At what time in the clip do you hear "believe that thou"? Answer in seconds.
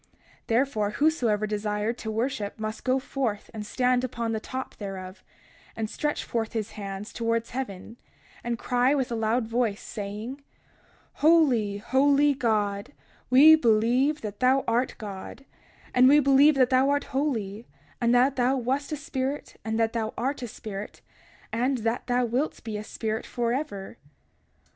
13.55-14.63, 16.19-16.89